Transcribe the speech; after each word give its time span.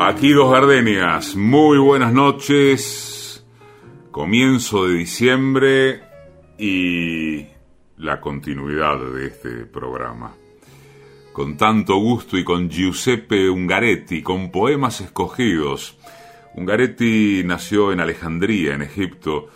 Aquí 0.00 0.30
dos 0.30 0.52
gardenias, 0.52 1.34
muy 1.34 1.76
buenas 1.78 2.12
noches, 2.12 3.44
comienzo 4.12 4.86
de 4.86 4.94
diciembre 4.94 6.00
y 6.56 7.46
la 7.96 8.20
continuidad 8.20 8.98
de 9.12 9.26
este 9.26 9.66
programa. 9.66 10.34
Con 11.32 11.56
tanto 11.56 11.96
gusto 11.96 12.38
y 12.38 12.44
con 12.44 12.70
Giuseppe 12.70 13.50
Ungaretti, 13.50 14.22
con 14.22 14.52
poemas 14.52 15.00
escogidos. 15.00 15.98
Ungaretti 16.54 17.42
nació 17.44 17.92
en 17.92 18.00
Alejandría, 18.00 18.74
en 18.74 18.82
Egipto, 18.82 19.48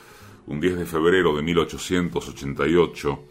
un 0.47 0.61
10 0.61 0.77
de 0.79 0.87
febrero 0.87 1.37
de 1.37 1.43
1888 1.43 3.25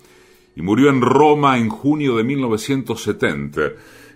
y 0.56 0.62
murió 0.62 0.90
en 0.90 1.02
Roma 1.02 1.58
en 1.58 1.70
junio 1.70 2.18
de 2.18 2.24
1970 2.24 3.62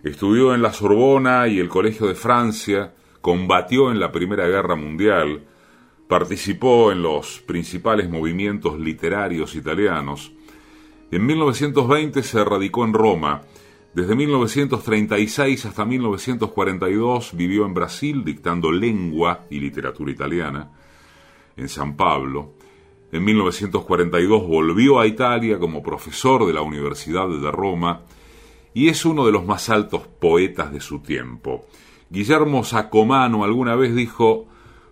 Estudió 0.06 0.54
en 0.54 0.62
la 0.62 0.72
Sorbona 0.72 1.48
y 1.48 1.58
el 1.58 1.68
Colegio 1.68 2.06
de 2.06 2.14
Francia, 2.14 2.94
combatió 3.22 3.90
en 3.90 4.00
la 4.00 4.12
Primera 4.12 4.48
Guerra 4.48 4.76
Mundial, 4.76 5.44
participó 6.08 6.92
en 6.92 7.02
los 7.02 7.40
principales 7.40 8.08
movimientos 8.08 8.80
literarios 8.80 9.56
italianos. 9.56 10.32
En 11.10 11.26
1920 11.26 12.22
se 12.22 12.46
radicó 12.46 12.86
en 12.86 12.94
Roma. 12.94 13.42
Desde 13.96 14.16
1936 14.16 15.66
hasta 15.66 15.86
1942 15.86 17.32
vivió 17.36 17.66
en 17.66 17.74
Brasil 17.74 18.24
dictando 18.24 18.72
lengua 18.72 19.46
y 19.50 19.60
literatura 19.60 20.12
italiana, 20.12 20.70
en 21.58 21.68
San 21.68 21.98
Pablo. 21.98 22.54
En 23.16 23.24
1942 23.24 24.46
volvió 24.46 25.00
a 25.00 25.08
Italia 25.08 25.58
como 25.58 25.82
profesor 25.82 26.46
de 26.46 26.52
la 26.52 26.62
Universidad 26.62 27.30
de 27.30 27.50
Roma 27.50 28.02
y 28.74 28.90
es 28.90 29.06
uno 29.06 29.26
de 29.26 29.32
los 29.32 29.46
más 29.46 29.70
altos 29.70 30.02
poetas 30.06 30.74
de 30.74 30.82
su 30.82 31.00
tiempo. 31.00 31.66
Guillermo 32.10 32.66
Sacomano 32.66 33.46
alguna 33.46 33.78
vez 33.78 33.96
dijo, 33.96 34.48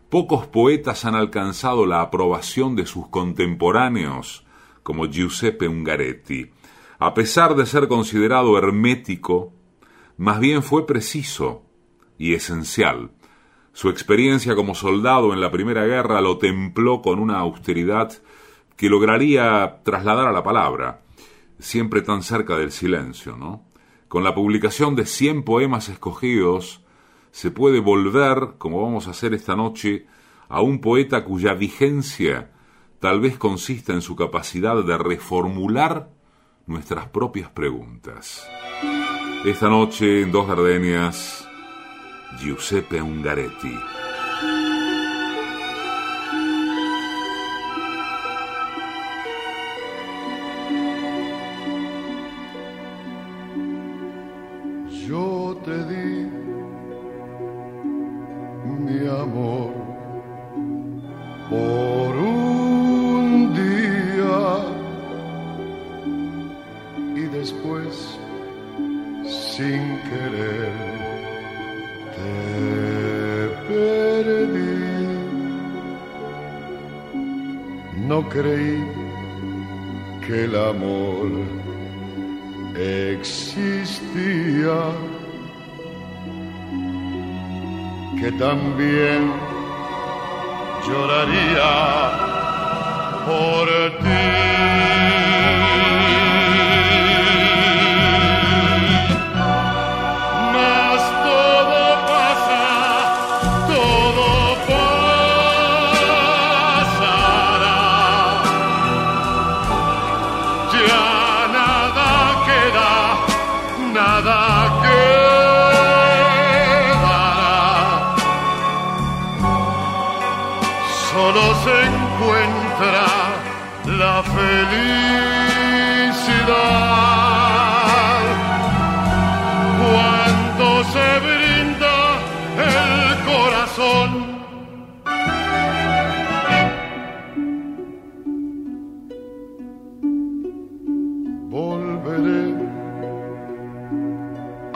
pocos 0.07 0.47
poetas 0.47 1.03
han 1.03 1.15
alcanzado 1.15 1.85
la 1.85 1.99
aprobación 1.99 2.77
de 2.77 2.85
sus 2.85 3.09
contemporáneos 3.09 4.45
como 4.83 5.07
Giuseppe 5.07 5.67
Ungaretti. 5.67 6.49
A 6.99 7.13
pesar 7.13 7.55
de 7.55 7.65
ser 7.65 7.89
considerado 7.89 8.57
hermético, 8.57 9.51
más 10.15 10.39
bien 10.39 10.63
fue 10.63 10.87
preciso 10.87 11.63
y 12.17 12.35
esencial. 12.35 13.11
Su 13.73 13.89
experiencia 13.89 14.55
como 14.55 14.75
soldado 14.75 15.33
en 15.33 15.41
la 15.41 15.51
Primera 15.51 15.85
Guerra 15.85 16.21
lo 16.21 16.37
templó 16.37 17.01
con 17.01 17.19
una 17.19 17.39
austeridad 17.39 18.13
que 18.77 18.87
lograría 18.87 19.81
trasladar 19.83 20.27
a 20.27 20.31
la 20.31 20.43
palabra, 20.43 21.01
siempre 21.57 22.03
tan 22.03 22.21
cerca 22.21 22.55
del 22.55 22.71
silencio, 22.71 23.35
¿no? 23.35 23.65
Con 24.07 24.23
la 24.23 24.35
publicación 24.35 24.95
de 24.95 25.07
100 25.07 25.43
poemas 25.43 25.89
escogidos, 25.89 26.83
se 27.31 27.49
puede 27.49 27.79
volver, 27.79 28.53
como 28.59 28.79
vamos 28.79 29.07
a 29.07 29.11
hacer 29.11 29.33
esta 29.33 29.55
noche, 29.55 30.05
a 30.49 30.61
un 30.61 30.79
poeta 30.79 31.25
cuya 31.25 31.55
vigencia 31.55 32.51
tal 32.99 33.21
vez 33.21 33.37
consista 33.39 33.91
en 33.91 34.03
su 34.03 34.15
capacidad 34.15 34.83
de 34.83 34.97
reformular 34.99 36.11
nuestras 36.67 37.07
propias 37.09 37.49
preguntas. 37.49 38.47
Esta 39.43 39.67
noche 39.67 40.21
en 40.21 40.31
Dos 40.31 40.47
Gardenias, 40.47 41.49
Giuseppe 42.37 42.99
Ungaretti. 42.99 44.12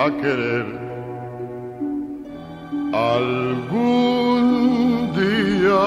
a 0.08 0.10
querer. 0.22 0.66
Algún 2.94 4.44
día, 5.22 5.86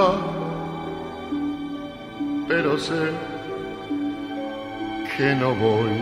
pero 2.48 2.70
sé 2.78 3.04
que 5.10 5.28
no 5.40 5.48
voy 5.66 5.96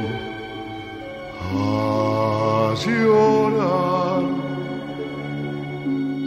a 1.54 2.74
llorar 2.82 4.22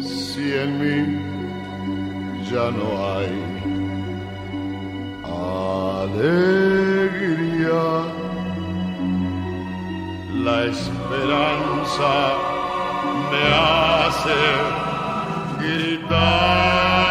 si 0.01 0.43
en 0.63 0.71
mí 0.81 0.99
ya 2.51 2.65
no 2.77 2.87
hay 3.11 3.35
alegría. 6.03 7.81
La 10.45 10.57
esperanza 11.11 12.37
me 13.31 13.43
hace 13.53 14.39
gritar. 15.59 17.10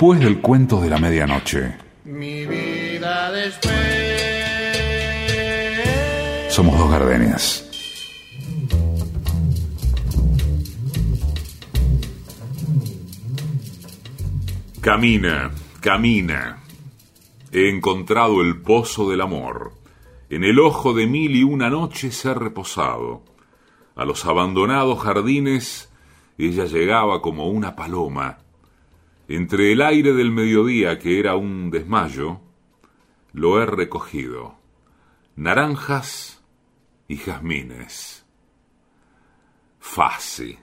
Después 0.00 0.20
del 0.20 0.40
cuento 0.40 0.80
de 0.80 0.88
la 0.88 0.96
medianoche. 0.96 1.76
Mi 2.04 2.46
vida 2.46 3.30
después. 3.32 3.74
Somos 6.48 6.78
dos 6.78 6.90
gardenias. 6.90 7.68
Camina, 14.80 15.50
camina. 15.80 16.62
He 17.52 17.68
encontrado 17.68 18.40
el 18.40 18.62
pozo 18.62 19.10
del 19.10 19.20
amor. 19.20 19.74
En 20.30 20.44
el 20.44 20.60
ojo 20.60 20.94
de 20.94 21.06
mil 21.06 21.36
y 21.36 21.42
una 21.42 21.68
noche 21.68 22.10
se 22.10 22.30
ha 22.30 22.32
reposado. 22.32 23.22
A 23.96 24.06
los 24.06 24.24
abandonados 24.24 24.98
jardines 25.00 25.92
ella 26.38 26.64
llegaba 26.64 27.20
como 27.20 27.48
una 27.48 27.76
paloma. 27.76 28.38
Entre 29.32 29.70
el 29.70 29.80
aire 29.80 30.12
del 30.12 30.32
mediodía, 30.32 30.98
que 30.98 31.20
era 31.20 31.36
un 31.36 31.70
desmayo, 31.70 32.40
lo 33.32 33.62
he 33.62 33.66
recogido. 33.66 34.56
Naranjas 35.36 36.42
y 37.06 37.16
jazmines. 37.16 38.26
Fase, 39.78 40.58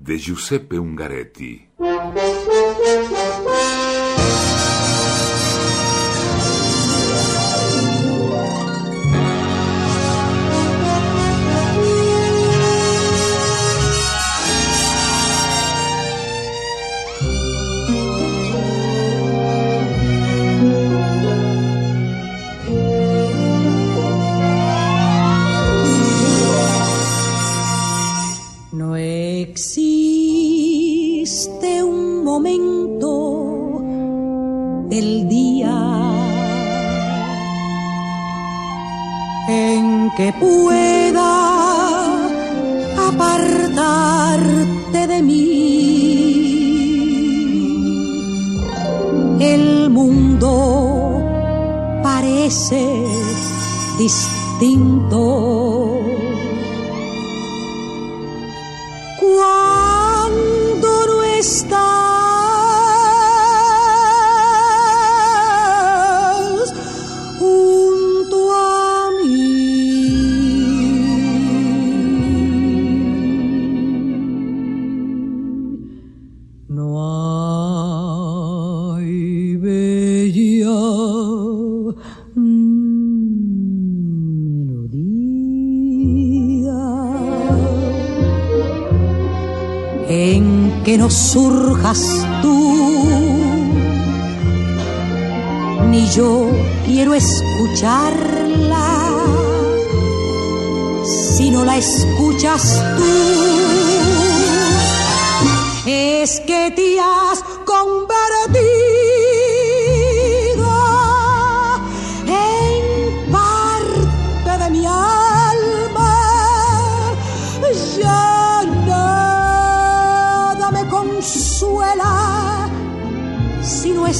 de 0.00 0.18
Giuseppe 0.18 0.80
Ungaretti. 0.80 1.68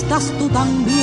Estás 0.03 0.33
tú 0.39 0.49
también. 0.49 0.99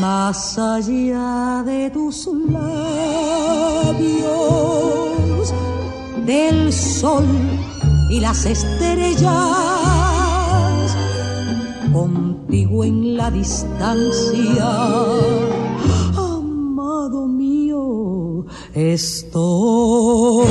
Más 0.00 0.58
allá 0.58 1.62
de 1.64 1.90
tus 1.90 2.28
labios, 2.50 2.74
del 6.26 6.72
sol 6.72 7.24
y 8.10 8.20
las 8.20 8.46
estrellas, 8.46 9.22
contigo 11.92 12.84
en 12.84 13.16
la 13.16 13.30
distancia, 13.30 14.70
amado 16.16 17.26
mío, 17.26 18.44
estoy. 18.74 20.46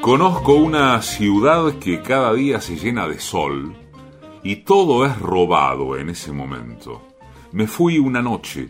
Conozco 0.00 0.52
una 0.52 1.00
ciudad 1.00 1.78
que 1.78 2.02
cada 2.02 2.34
día 2.34 2.60
se 2.60 2.76
llena 2.76 3.08
de 3.08 3.18
sol 3.18 3.74
y 4.42 4.56
todo 4.56 5.06
es 5.06 5.18
robado 5.18 5.96
en 5.96 6.10
ese 6.10 6.30
momento. 6.30 7.00
Me 7.52 7.66
fui 7.66 7.98
una 7.98 8.20
noche 8.20 8.68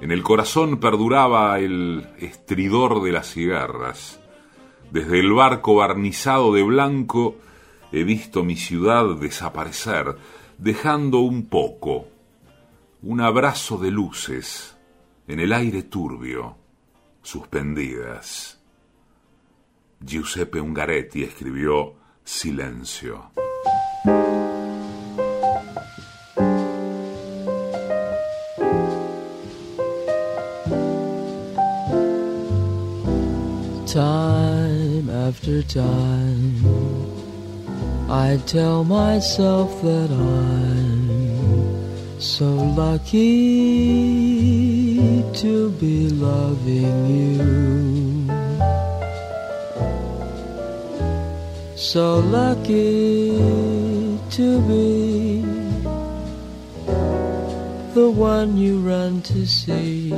en 0.00 0.10
el 0.12 0.22
corazón 0.22 0.78
perduraba 0.80 1.58
el 1.58 2.08
estridor 2.18 3.02
de 3.02 3.12
las 3.12 3.32
cigarras. 3.32 4.18
Desde 4.90 5.20
el 5.20 5.32
barco 5.32 5.74
barnizado 5.74 6.54
de 6.54 6.62
blanco 6.62 7.36
he 7.92 8.02
visto 8.04 8.42
mi 8.42 8.56
ciudad 8.56 9.16
desaparecer, 9.16 10.16
dejando 10.58 11.18
un 11.18 11.46
poco, 11.46 12.08
un 13.02 13.20
abrazo 13.20 13.76
de 13.76 13.90
luces 13.90 14.76
en 15.28 15.38
el 15.38 15.52
aire 15.52 15.82
turbio, 15.82 16.56
suspendidas. 17.22 18.58
Giuseppe 20.00 20.60
Ungaretti 20.60 21.22
escribió 21.22 21.94
Silencio. 22.24 23.32
After 35.50 35.80
time, 35.80 36.54
I 38.08 38.40
tell 38.46 38.84
myself 38.84 39.82
that 39.82 40.08
I'm 40.10 42.20
so 42.20 42.46
lucky 42.46 43.18
to 45.34 45.70
be 45.72 46.08
loving 46.10 47.06
you. 47.06 47.40
so 51.76 52.20
lucky 52.20 53.30
to 54.30 54.60
be 54.68 55.42
the 57.94 58.08
one 58.08 58.56
you 58.56 58.78
run 58.78 59.20
to 59.22 59.44
see 59.44 60.12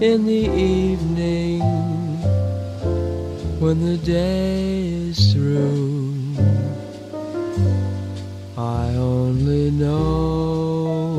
in 0.00 0.24
the 0.24 0.48
evening 0.48 1.93
when 3.60 3.84
the 3.84 3.96
day 3.98 4.84
is 5.08 5.32
through. 5.32 6.14
I 8.56 8.86
only 8.96 9.70
know 9.70 11.12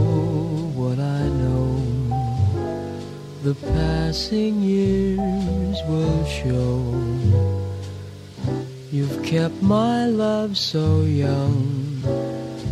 what 0.75 0.99
I 0.99 1.27
know. 1.41 1.81
The 3.43 3.55
passing 3.73 4.61
years 4.61 5.77
will 5.87 6.25
show 6.25 7.05
You've 8.95 9.23
kept 9.23 9.61
my 9.61 10.05
love 10.05 10.55
so 10.57 11.01
young, 11.01 12.01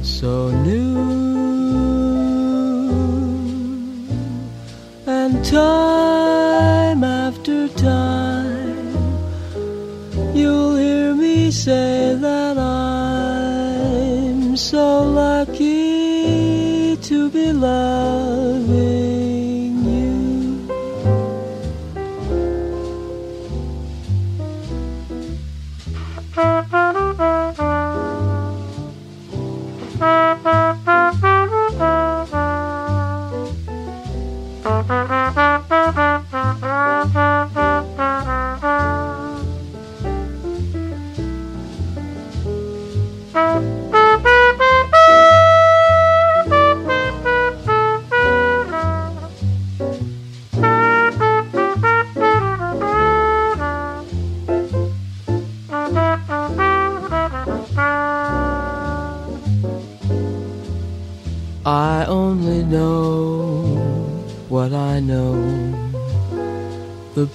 so 0.04 0.52
new. 0.64 0.98
And 5.06 5.44
time 5.44 7.04
after 7.04 7.68
time, 7.68 8.13
say 11.64 12.14
that 12.16 12.58
I'm 12.58 13.38
so 14.58 15.04
lucky 15.04 16.98
to 16.98 17.30
be 17.30 17.54
loving. 17.54 18.33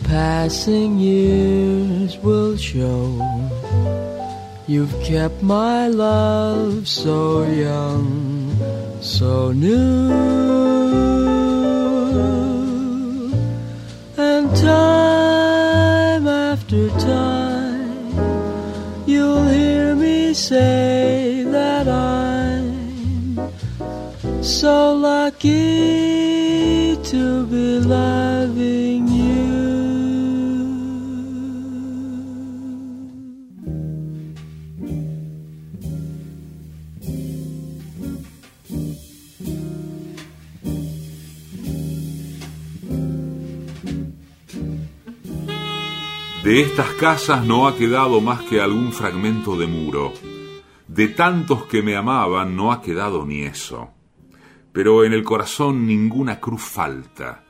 Passing 0.09 0.99
years 0.99 2.17
will 2.19 2.57
show 2.57 3.03
you've 4.67 4.95
kept 5.03 5.43
my 5.43 5.89
love 5.89 6.87
so 6.87 7.45
young, 7.45 8.57
so 9.01 9.53
new. 9.53 10.13
And 14.17 14.45
time 14.57 16.27
after 16.27 16.89
time, 16.91 18.13
you'll 19.07 19.47
hear 19.49 19.95
me 19.95 20.33
say 20.35 21.45
that 21.45 21.89
I'm 21.89 23.37
so 24.43 24.95
lucky 24.95 26.78
to 27.05 27.47
be 27.47 27.81
loving 27.81 29.09
De 46.49 46.63
estas 46.63 46.95
casas 46.95 47.45
no 47.45 47.69
ha 47.69 47.77
quedado 47.77 48.23
más 48.23 48.41
que 48.41 48.63
algún 48.63 48.91
fragmento 48.91 49.59
de 49.59 49.67
muro. 49.67 50.15
De 50.87 51.09
tantos 51.09 51.65
que 51.65 51.83
me 51.83 51.95
amaban 51.95 52.57
no 52.57 52.73
ha 52.73 52.81
quedado 52.81 53.27
ni 53.27 53.43
eso. 53.43 53.91
Pero 54.73 55.05
en 55.05 55.13
el 55.13 55.25
corazón 55.25 55.87
ninguna 55.87 56.41
cruz 56.41 56.63
falta. 56.63 57.45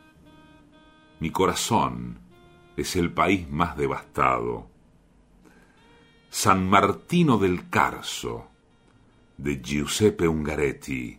Mi 1.20 1.30
corazón 1.30 2.20
es 2.76 2.96
el 2.96 3.12
país 3.12 3.48
más 3.50 3.76
devastado. 3.76 4.70
San 6.30 6.68
Martino 6.68 7.38
del 7.38 7.68
Carso, 7.68 8.48
de 9.36 9.60
Giuseppe 9.60 10.28
Ungaretti. 10.28 11.18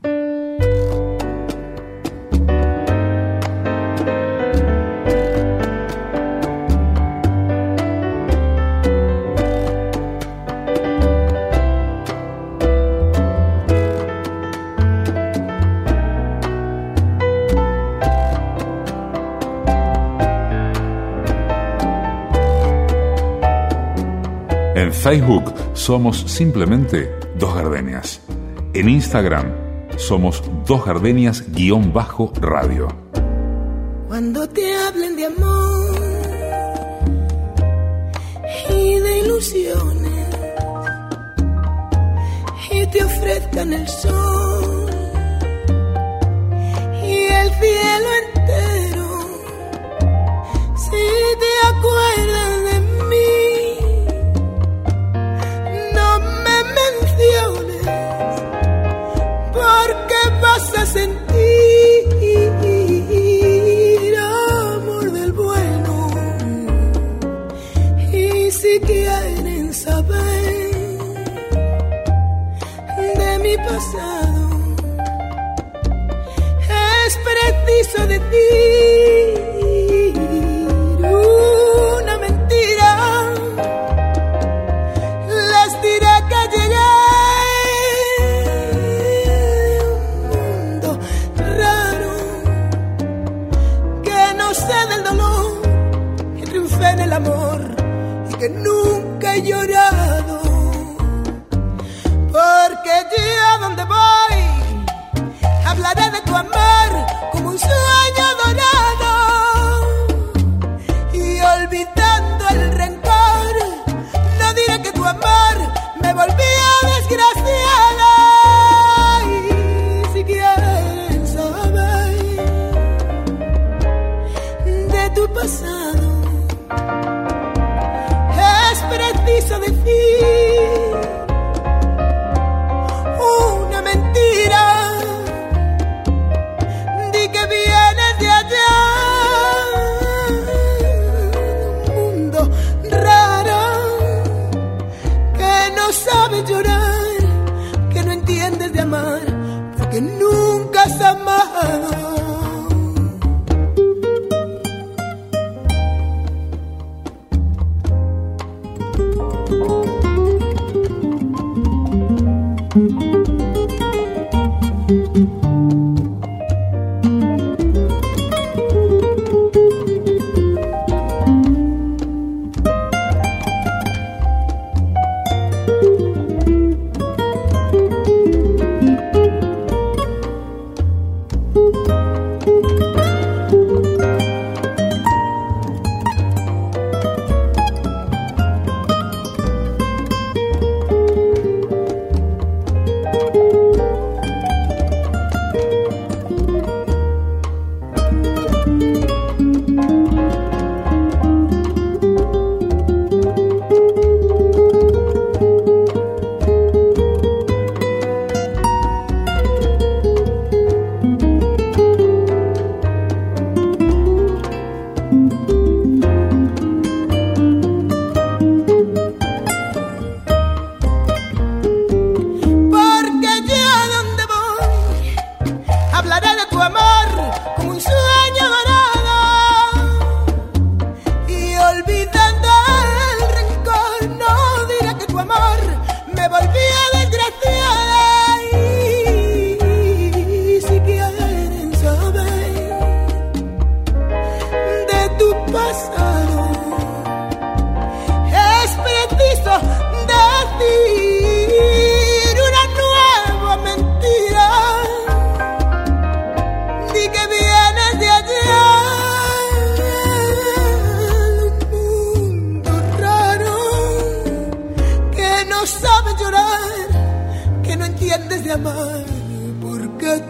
Facebook 25.10 25.52
somos 25.74 26.18
simplemente 26.28 27.10
Dos 27.40 27.56
Gardenias. 27.56 28.22
En 28.76 28.88
Instagram 28.88 29.52
somos 29.98 30.44
Dos 30.68 30.86
Gardenias-radio. 30.86 32.88
Cuando 34.08 34.48
te 34.50 34.76
hablen 34.76 35.16
de 35.16 35.26
amor 35.26 36.00
y 38.70 39.00
de 39.00 39.20
ilusiones 39.26 40.28
y 42.70 42.86
te 42.86 43.04
ofrezcan 43.04 43.74
el 43.74 43.88
sol 43.88 44.92
y 47.04 47.16
el 47.16 47.50
cielo 47.50 48.19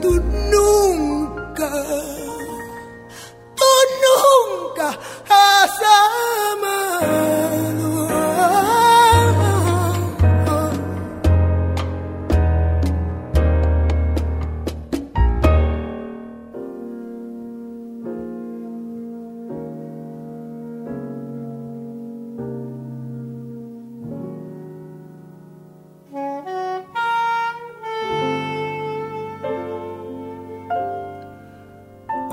tú 0.01 0.21
nunca 0.51 2.18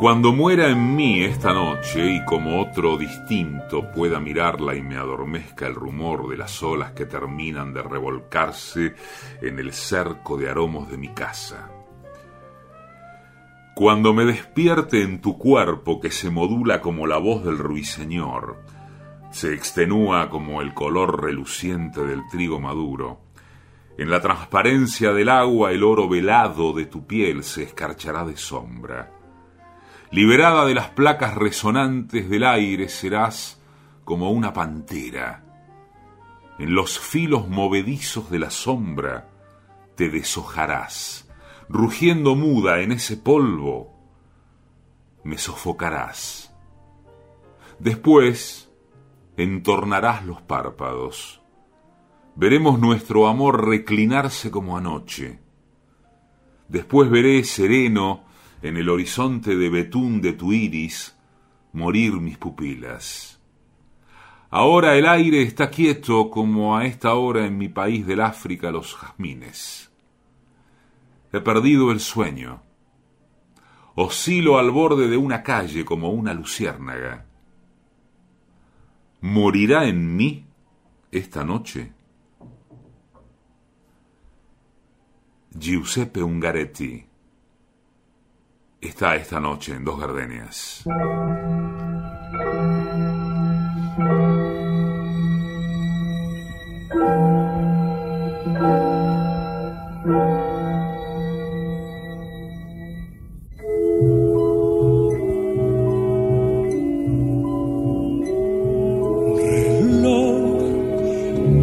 Cuando 0.07 0.33
muera 0.33 0.69
en 0.69 0.95
mí 0.95 1.25
esta 1.25 1.53
noche 1.53 2.13
y 2.13 2.25
como 2.25 2.61
otro 2.63 2.97
distinto 2.97 3.91
pueda 3.91 4.21
mirarla 4.21 4.77
y 4.77 4.81
me 4.81 4.97
adormezca 4.97 5.67
el 5.67 5.75
rumor 5.75 6.29
de 6.29 6.37
las 6.37 6.63
olas 6.63 6.93
que 6.93 7.07
terminan 7.07 7.75
de 7.75 7.83
revolcarse 7.83 8.95
en 9.43 9.59
el 9.59 9.73
cerco 9.73 10.37
de 10.37 10.49
aromos 10.49 10.89
de 10.89 10.97
mi 10.97 11.09
casa. 11.09 11.73
Cuando 13.75 14.15
me 14.15 14.25
despierte 14.25 15.03
en 15.03 15.21
tu 15.21 15.37
cuerpo 15.37 16.01
que 16.01 16.13
se 16.13 16.31
modula 16.31 16.81
como 16.81 17.09
la 17.09 17.19
voz 17.19 17.43
del 17.43 17.59
ruiseñor, 17.59 18.63
se 19.33 19.55
extenúa 19.55 20.31
como 20.31 20.63
el 20.63 20.73
color 20.73 21.21
reluciente 21.21 22.07
del 22.07 22.23
trigo 22.31 22.61
maduro, 22.61 23.23
en 23.99 24.09
la 24.09 24.21
transparencia 24.21 25.13
del 25.13 25.31
agua 25.31 25.73
el 25.73 25.83
oro 25.83 26.09
velado 26.09 26.73
de 26.75 26.87
tu 26.87 27.09
piel 27.09 27.43
se 27.43 27.65
escarchará 27.65 28.25
de 28.25 28.37
sombra. 28.37 29.16
Liberada 30.11 30.65
de 30.65 30.75
las 30.75 30.91
placas 30.91 31.35
resonantes 31.35 32.31
del 32.31 32.45
aire 32.45 32.89
serás 32.89 33.61
como 34.05 34.31
una 34.31 34.53
pantera. 34.53 35.45
En 36.59 36.75
los 36.75 36.99
filos 36.99 37.49
movedizos 37.49 38.31
de 38.31 38.39
la 38.39 38.51
sombra 38.51 39.29
te 39.97 40.09
deshojarás. 40.09 41.29
Rugiendo 41.69 42.37
muda 42.37 42.81
en 42.81 42.93
ese 42.93 43.17
polvo, 43.17 43.93
me 45.25 45.39
sofocarás. 45.39 46.55
Después 47.81 48.71
entornarás 49.37 50.25
los 50.25 50.41
párpados. 50.41 51.43
Veremos 52.37 52.79
nuestro 52.79 53.27
amor 53.27 53.67
reclinarse 53.67 54.53
como 54.53 54.77
anoche. 54.77 55.41
Después 56.69 57.11
veré 57.11 57.43
sereno 57.43 58.26
en 58.63 58.77
el 58.77 58.89
horizonte 58.89 59.57
de 59.57 59.69
betún 59.69 60.21
de 60.21 60.33
tu 60.33 60.53
iris 60.53 61.17
morir 61.73 62.13
mis 62.15 62.39
pupilas. 62.39 63.39
Ahora 64.51 64.97
el 64.97 65.07
aire 65.07 65.43
está 65.43 65.71
quieto 65.71 66.31
como 66.31 66.77
a 66.77 66.87
esta 66.87 67.15
hora 67.15 67.45
en 67.45 67.59
mi 67.59 67.69
país 67.69 68.07
del 68.07 68.21
África 68.21 68.71
los 68.71 68.95
jazmines. 68.95 69.91
He 71.33 71.41
perdido 71.41 71.91
el 71.91 72.01
sueño. 72.01 72.63
Oscilo 73.95 74.59
al 74.59 74.71
borde 74.71 75.09
de 75.09 75.17
una 75.17 75.43
calle 75.43 75.85
como 75.85 76.11
una 76.11 76.33
luciérnaga. 76.33 77.27
¿Morirá 79.21 79.87
en 79.87 80.17
mí 80.17 80.47
esta 81.11 81.45
noche? 81.45 81.93
Giuseppe 85.59 86.23
Ungaretti 86.23 87.16
está 88.87 89.17
esta 89.17 89.41
noche 89.41 89.75
en 89.75 89.85
Dos 89.85 89.99
Gardenias. 90.01 90.85
Reloj, 109.37 110.63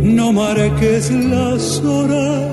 no 0.04 0.34
marques 0.34 1.12
las 1.12 1.80
horas 1.82 2.53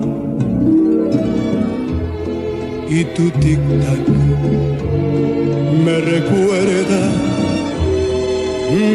Y 2.93 3.05
tu 3.15 3.25
tic-tac 3.41 4.05
me 5.85 5.95
recuerda 6.13 7.03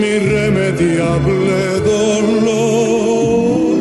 mi 0.00 0.08
irremediable 0.18 1.62
dolor. 1.92 3.76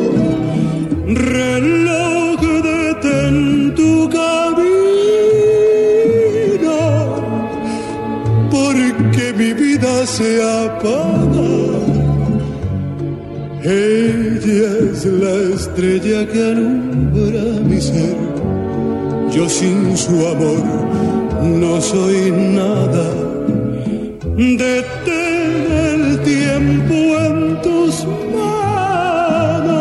Reloj 1.34 2.40
detén 2.70 3.36
tu 3.78 3.92
camino, 4.08 4.40
porque 8.50 9.24
mi 9.36 9.50
vida 9.52 10.06
se 10.06 10.30
apaga 10.42 11.46
ella 13.66 14.68
es 14.92 15.04
la 15.06 15.34
estrella 15.54 16.24
que 16.30 16.40
alumbra 16.40 17.44
mi 17.68 17.80
ser. 17.80 18.25
Yo 19.36 19.46
sin 19.50 19.94
su 19.98 20.26
amor 20.26 20.64
no 21.42 21.78
soy 21.82 22.32
nada. 22.32 23.06
Detén 24.34 25.66
el 25.90 26.20
tiempo 26.22 26.94
en 27.26 27.60
tus 27.60 28.06
manos. 28.34 29.80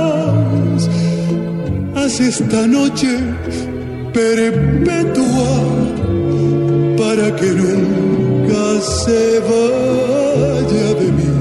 Haz 1.96 2.20
esta 2.20 2.68
noche 2.68 3.18
perpetua 4.12 5.54
para 6.98 7.34
que 7.38 7.50
nunca 7.62 8.82
se 8.82 9.40
vaya 9.40 10.88
de 11.00 11.08
mí 11.18 11.32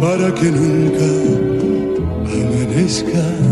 para 0.00 0.34
que 0.34 0.50
nunca 0.50 1.10
amanezca. 2.40 3.51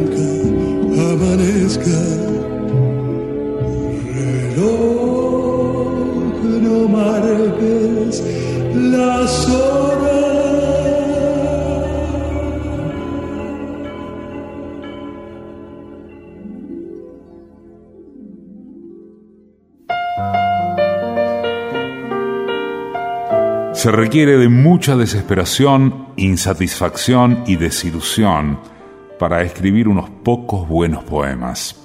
Se 23.81 23.89
requiere 23.89 24.37
de 24.37 24.47
mucha 24.47 24.95
desesperación, 24.95 26.09
insatisfacción 26.15 27.43
y 27.47 27.55
desilusión 27.55 28.59
para 29.17 29.41
escribir 29.41 29.87
unos 29.87 30.07
pocos 30.07 30.67
buenos 30.67 31.03
poemas. 31.03 31.81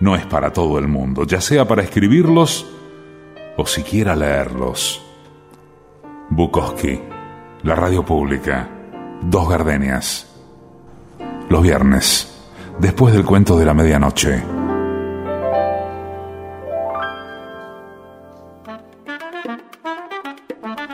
No 0.00 0.16
es 0.16 0.26
para 0.26 0.52
todo 0.52 0.76
el 0.80 0.88
mundo, 0.88 1.22
ya 1.24 1.40
sea 1.40 1.68
para 1.68 1.84
escribirlos 1.84 2.66
o 3.56 3.64
siquiera 3.64 4.16
leerlos. 4.16 5.00
Bukowski, 6.30 7.00
la 7.62 7.76
radio 7.76 8.04
pública, 8.04 8.68
Dos 9.22 9.48
Gardenias. 9.48 10.26
Los 11.48 11.62
viernes, 11.62 12.42
después 12.80 13.14
del 13.14 13.24
cuento 13.24 13.56
de 13.56 13.66
la 13.66 13.74
medianoche. 13.74 14.59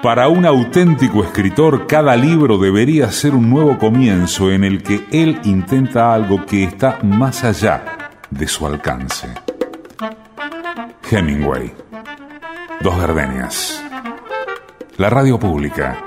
Para 0.07 0.29
un 0.29 0.47
auténtico 0.47 1.25
escritor, 1.25 1.88
cada 1.88 2.14
libro 2.14 2.59
debería 2.59 3.11
ser 3.11 3.35
un 3.35 3.51
nuevo 3.51 3.77
comienzo 3.77 4.53
en 4.53 4.62
el 4.62 4.81
que 4.81 5.05
él 5.11 5.40
intenta 5.42 6.14
algo 6.14 6.47
que 6.47 6.62
está 6.62 7.01
más 7.03 7.42
allá 7.42 7.83
de 8.31 8.47
su 8.47 8.64
alcance. 8.69 9.27
Hemingway. 11.11 11.75
Dos 12.83 12.97
gardenias. 13.01 13.83
La 14.97 15.11
radio 15.11 15.40
pública. 15.40 15.99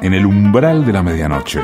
En 0.00 0.12
el 0.12 0.26
umbral 0.26 0.84
de 0.84 0.92
la 0.94 1.04
medianoche. 1.04 1.60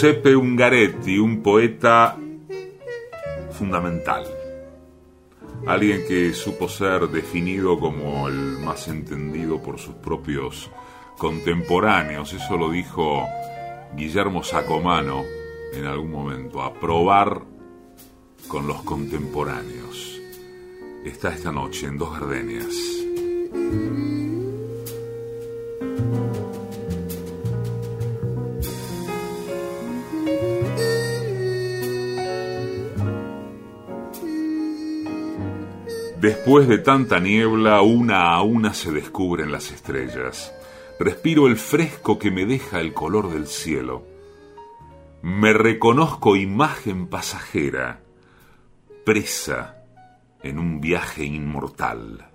Giuseppe 0.00 0.34
Ungaretti, 0.34 1.18
un 1.18 1.42
poeta 1.42 2.16
fundamental. 3.50 4.24
Alguien 5.66 6.06
que 6.08 6.32
supo 6.32 6.70
ser 6.70 7.06
definido 7.08 7.78
como 7.78 8.26
el 8.26 8.56
más 8.60 8.88
entendido 8.88 9.60
por 9.60 9.78
sus 9.78 9.96
propios 9.96 10.70
contemporáneos. 11.18 12.32
Eso 12.32 12.56
lo 12.56 12.70
dijo 12.70 13.26
Guillermo 13.94 14.42
Sacomano 14.42 15.22
en 15.74 15.84
algún 15.84 16.12
momento. 16.12 16.62
A 16.62 16.72
probar 16.72 17.42
con 18.48 18.66
los 18.66 18.80
contemporáneos. 18.80 20.18
Está 21.04 21.28
esta 21.28 21.52
noche 21.52 21.88
en 21.88 21.98
Dos 21.98 22.18
Gardenias. 22.18 22.74
Después 36.20 36.68
de 36.68 36.76
tanta 36.76 37.18
niebla, 37.18 37.80
una 37.80 38.34
a 38.34 38.42
una 38.42 38.74
se 38.74 38.92
descubren 38.92 39.50
las 39.50 39.70
estrellas. 39.72 40.54
Respiro 40.98 41.46
el 41.46 41.56
fresco 41.56 42.18
que 42.18 42.30
me 42.30 42.44
deja 42.44 42.80
el 42.80 42.92
color 42.92 43.32
del 43.32 43.46
cielo. 43.46 44.06
Me 45.22 45.54
reconozco 45.54 46.36
imagen 46.36 47.06
pasajera, 47.06 48.02
presa 49.02 49.82
en 50.42 50.58
un 50.58 50.82
viaje 50.82 51.24
inmortal. 51.24 52.28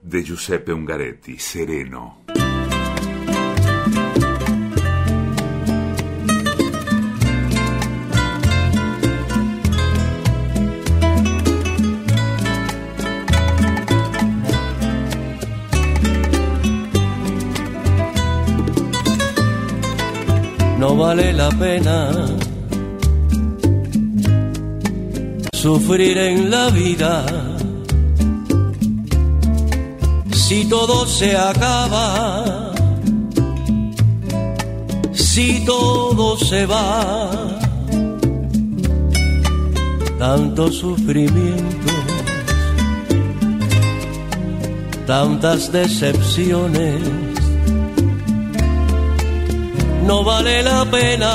De 0.00 0.22
Giuseppe 0.22 0.72
Ungaretti, 0.72 1.36
Sereno. 1.36 2.22
Vale 20.98 21.32
la 21.32 21.48
pena 21.50 22.10
sufrir 25.52 26.18
en 26.18 26.50
la 26.50 26.70
vida. 26.70 27.24
Si 30.32 30.64
todo 30.64 31.06
se 31.06 31.36
acaba, 31.36 32.72
si 35.12 35.64
todo 35.64 36.36
se 36.36 36.66
va, 36.66 37.30
tanto 40.18 40.72
sufrimiento, 40.72 41.92
tantas 45.06 45.70
decepciones, 45.70 47.00
no 50.08 50.24
vale 50.24 50.62
la 50.62 50.86
pena 50.90 51.32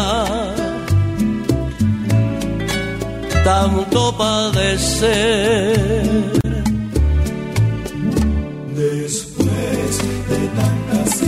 tanto 3.44 4.18
padecer. 4.18 5.78
Después 8.76 9.92
de 10.30 10.40
tantas 10.60 11.22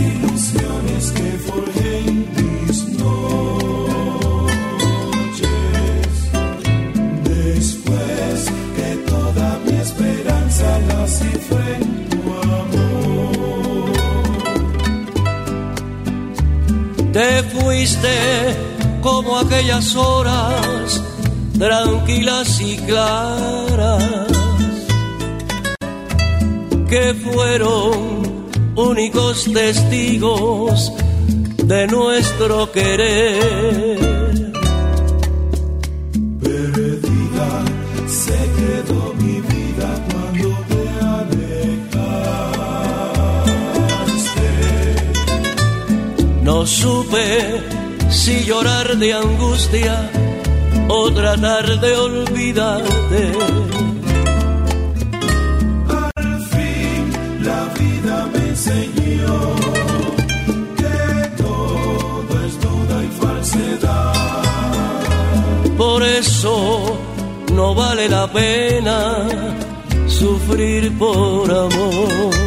como 19.02 19.38
aquellas 19.38 19.94
horas 19.96 21.02
tranquilas 21.58 22.60
y 22.60 22.76
claras 22.78 24.02
que 26.88 27.14
fueron 27.14 28.46
únicos 28.74 29.44
testigos 29.52 30.92
de 31.64 31.86
nuestro 31.88 32.70
querer. 32.72 33.98
Perdida 36.40 37.64
se 38.06 38.38
quedó 38.56 39.14
mi 39.18 39.40
vida 39.40 39.88
cuando 40.10 40.48
te 40.70 40.82
alejaste. 41.14 42.06
No 46.42 46.66
supe 46.66 47.75
si 48.26 48.42
llorar 48.42 48.96
de 48.96 49.12
angustia 49.12 50.10
o 50.88 51.12
tratar 51.12 51.78
de 51.78 51.92
olvidarte. 51.94 53.22
Al 56.02 56.40
fin 56.52 57.04
la 57.48 57.62
vida 57.78 58.16
me 58.32 58.42
enseñó 58.48 59.36
que 60.80 60.98
todo 61.44 62.32
es 62.46 62.54
duda 62.66 62.96
y 63.08 63.10
falsedad. 63.22 64.14
Por 65.78 66.02
eso 66.02 66.98
no 67.52 67.76
vale 67.76 68.08
la 68.08 68.26
pena 68.32 68.98
sufrir 70.08 70.98
por 70.98 71.48
amor. 71.48 72.45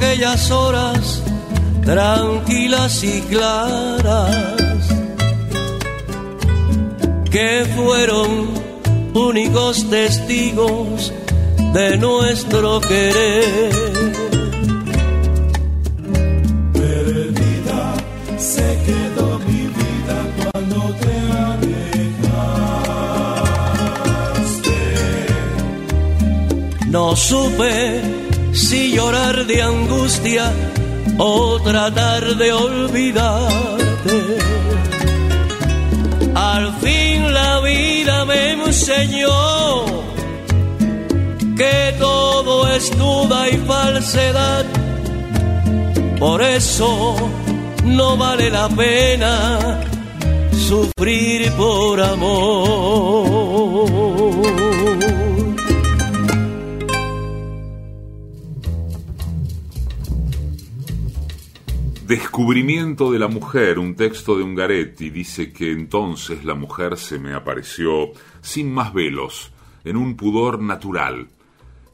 Aquellas 0.00 0.50
horas 0.50 1.22
tranquilas 1.84 3.04
y 3.04 3.20
claras 3.22 4.88
que 7.30 7.66
fueron 7.76 8.48
únicos 9.12 9.90
testigos 9.90 11.12
de 11.74 11.98
nuestro 11.98 12.80
querer. 12.80 13.72
Perdida 16.72 17.94
se 18.38 18.78
quedó 18.86 19.38
mi 19.40 19.66
vida 19.80 20.16
cuando 20.50 20.94
te 20.94 21.14
alejaste. 21.52 22.70
No 26.88 27.14
supe 27.14 28.29
si 28.52 28.92
llorar 28.92 29.46
de 29.46 29.62
angustia 29.62 30.52
o 31.18 31.60
tratar 31.60 32.36
de 32.36 32.52
olvidarte. 32.52 34.38
Al 36.34 36.72
fin 36.80 37.34
la 37.34 37.60
vida 37.60 38.24
me 38.24 38.52
enseñó 38.52 39.84
que 41.56 41.94
todo 41.98 42.68
es 42.74 42.96
duda 42.96 43.48
y 43.48 43.56
falsedad. 43.58 44.64
Por 46.18 46.42
eso 46.42 47.16
no 47.84 48.16
vale 48.16 48.50
la 48.50 48.68
pena 48.68 49.80
sufrir 50.68 51.50
por 51.52 52.00
amor. 52.00 53.40
Descubrimiento 62.10 63.12
de 63.12 63.20
la 63.20 63.28
mujer, 63.28 63.78
un 63.78 63.94
texto 63.94 64.36
de 64.36 64.42
Ungaretti, 64.42 65.10
dice 65.10 65.52
que 65.52 65.70
entonces 65.70 66.44
la 66.44 66.56
mujer 66.56 66.96
se 66.96 67.20
me 67.20 67.34
apareció 67.34 68.10
sin 68.40 68.74
más 68.74 68.92
velos, 68.92 69.52
en 69.84 69.96
un 69.96 70.16
pudor 70.16 70.60
natural. 70.60 71.28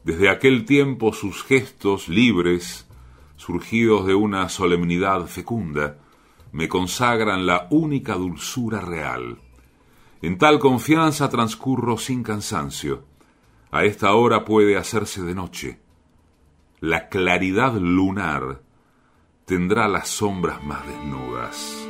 Desde 0.03 0.31
aquel 0.31 0.65
tiempo 0.65 1.13
sus 1.13 1.43
gestos 1.43 2.09
libres, 2.09 2.87
surgidos 3.35 4.07
de 4.07 4.15
una 4.15 4.49
solemnidad 4.49 5.27
fecunda, 5.27 5.99
me 6.51 6.67
consagran 6.67 7.45
la 7.45 7.67
única 7.69 8.15
dulzura 8.15 8.81
real. 8.81 9.37
En 10.23 10.39
tal 10.39 10.57
confianza 10.57 11.29
transcurro 11.29 11.95
sin 11.99 12.23
cansancio. 12.23 13.05
A 13.69 13.85
esta 13.85 14.15
hora 14.15 14.45
puede 14.45 14.77
hacerse 14.77 15.21
de 15.21 15.35
noche. 15.35 15.79
La 16.79 17.07
claridad 17.07 17.75
lunar 17.75 18.65
tendrá 19.47 19.87
las 19.87 20.09
sombras 20.09 20.61
más 20.61 20.85
desnudas. 20.85 21.87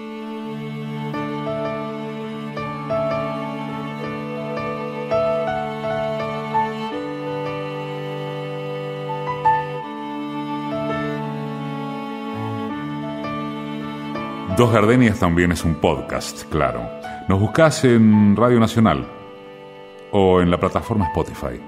Dos 14.56 14.72
Gardenias 14.72 15.20
también 15.20 15.52
es 15.52 15.64
un 15.64 15.76
podcast, 15.76 16.44
claro. 16.52 16.88
Nos 17.28 17.40
buscas 17.40 17.84
en 17.86 18.36
Radio 18.36 18.60
Nacional 18.60 19.08
o 20.12 20.42
en 20.42 20.52
la 20.52 20.60
plataforma 20.60 21.08
Spotify. 21.08 21.60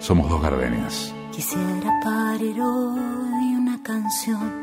Somos 0.00 0.28
Dos 0.28 0.42
Gardenias. 0.42 1.14
Quisiera 1.30 2.00
parir 2.02 2.60
hoy 2.60 3.54
una 3.54 3.80
canción 3.84 4.61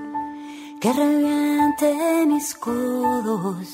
que 0.79 0.93
reviente 0.93 2.25
mis 2.25 2.55
codos 2.55 3.73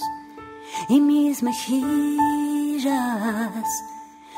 y 0.90 1.00
mis 1.00 1.44
mejillas, 1.44 2.90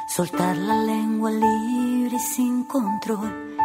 soltar 0.09 0.57
la 0.57 0.75
lengua 0.83 1.31
libre 1.31 2.17
y 2.17 2.19
sin 2.19 2.65
control 2.65 3.57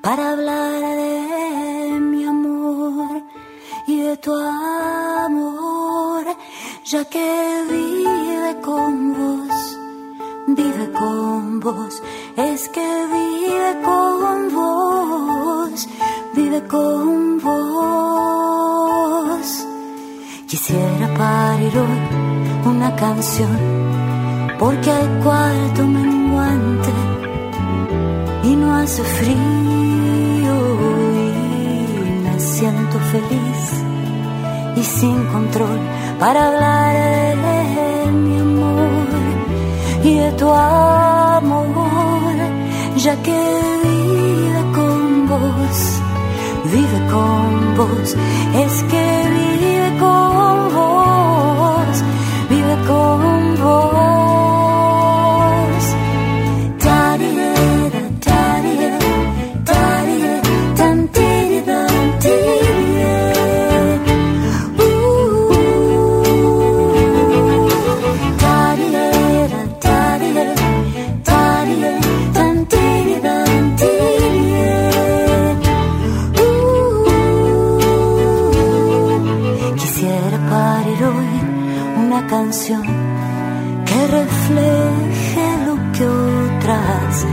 para 0.00 0.30
hablar 0.30 0.80
de 0.80 1.98
mi 1.98 2.24
amor 2.24 3.24
y 3.88 4.00
de 4.02 4.16
tu 4.18 4.32
amor, 4.32 6.24
ya 6.84 7.04
que 7.04 7.64
vive 7.68 8.60
con 8.62 9.12
vos, 9.12 9.78
vive 10.46 10.92
con 10.92 11.58
vos, 11.58 12.00
es 12.36 12.68
que 12.68 13.06
vive 13.12 13.82
con 13.82 14.54
vos, 14.54 15.88
con 16.68 17.38
vos. 17.40 18.26
Quisiera 20.46 21.12
parir 21.18 21.76
hoy 21.76 22.00
una 22.64 22.94
canción 22.94 23.58
porque 24.58 24.90
al 24.90 25.08
cuarto 25.24 25.86
menguante 25.86 26.92
y 28.44 28.54
no 28.54 28.76
hace 28.76 29.02
frío 29.02 29.36
y 31.26 32.10
me 32.24 32.38
siento 32.38 32.98
feliz 33.12 33.82
y 34.76 34.82
sin 34.84 35.26
control 35.26 35.80
para 36.20 36.46
hablar 36.46 37.36
de 37.36 38.12
mi 38.12 38.38
amor 38.38 39.08
y 40.04 40.14
de 40.14 40.32
tu 40.32 40.48
amor, 40.48 42.36
ya 42.96 43.16
que 43.22 43.85
vive 46.72 47.00
con 47.10 47.76
vos, 47.76 48.16
es 48.54 48.82
que 48.84 49.06
vive 49.36 49.98
con 49.98 50.74
vos, 50.74 52.02
vive 52.48 52.76
con 52.86 53.62
vos. 53.62 54.15
Que 82.48 84.06
refleje 84.06 85.46
lo 85.66 85.74
que 85.92 86.06
otras 86.06 87.26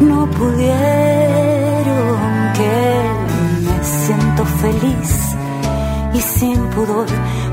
no 0.00 0.28
pudieron, 0.30 2.18
que 2.54 3.02
me 3.64 3.84
siento 3.84 4.44
feliz 4.44 5.36
y 6.12 6.20
sin 6.20 6.58
pudor 6.70 7.06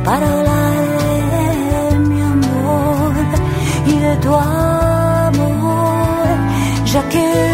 para 0.03 0.25
hablar 0.25 1.91
de 1.91 1.99
mi 1.99 2.21
amor 2.21 3.13
y 3.85 3.99
de 3.99 4.15
tu 4.17 4.33
amor, 4.33 6.27
ya 6.91 7.07
que 7.09 7.44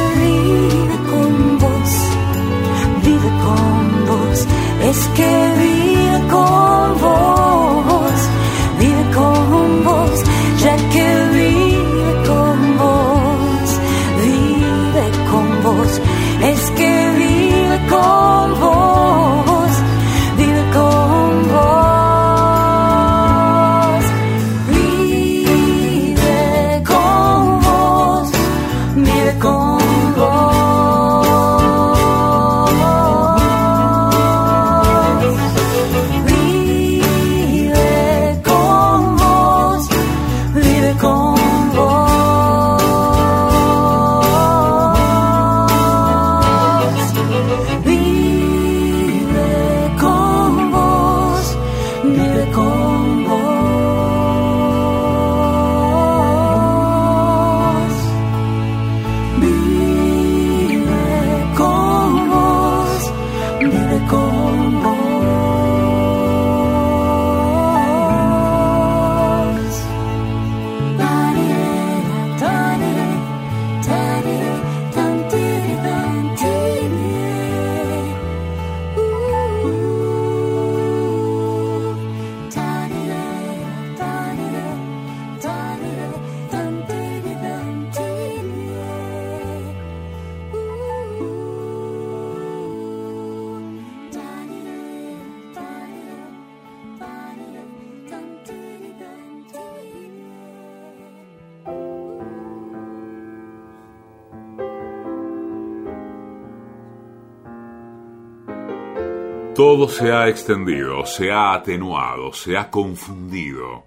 Todo 109.64 109.88
se 109.88 110.12
ha 110.12 110.28
extendido, 110.28 111.05
se 111.05 111.32
ha 111.32 111.53
atenuado, 111.53 112.34
se 112.34 112.57
ha 112.57 112.72
confundido. 112.72 113.84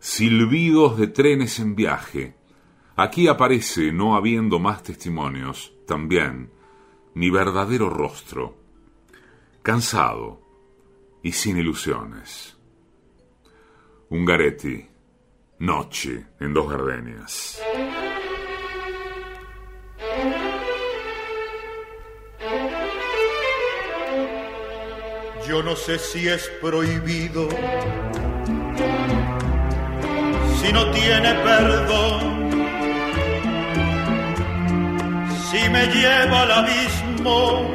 Silbidos 0.00 0.98
de 0.98 1.06
trenes 1.06 1.60
en 1.60 1.76
viaje. 1.76 2.34
Aquí 2.96 3.28
aparece, 3.28 3.92
no 3.92 4.16
habiendo 4.16 4.58
más 4.58 4.82
testimonios, 4.82 5.72
también 5.86 6.50
mi 7.14 7.30
verdadero 7.30 7.88
rostro, 7.88 8.56
cansado 9.62 10.42
y 11.22 11.30
sin 11.30 11.58
ilusiones. 11.58 12.58
Ungaretti, 14.08 14.84
noche 15.60 16.26
en 16.40 16.52
dos 16.52 16.68
gardenias. 16.68 17.62
Yo 25.48 25.62
no 25.62 25.74
sé 25.74 25.98
si 25.98 26.28
es 26.28 26.46
prohibido, 26.60 27.48
si 30.60 30.72
no 30.74 30.90
tiene 30.90 31.32
perdón, 31.36 32.60
si 35.50 35.70
me 35.70 35.86
lleva 35.86 36.42
al 36.42 36.52
abismo, 36.52 37.74